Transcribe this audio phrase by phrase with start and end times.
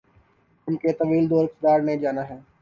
[0.67, 2.39] ان کے طویل دور اقتدار نے جانا ہے۔